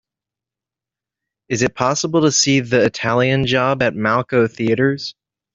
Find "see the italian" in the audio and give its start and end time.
2.31-3.45